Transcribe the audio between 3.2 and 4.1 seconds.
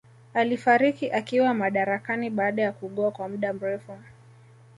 mda mrefu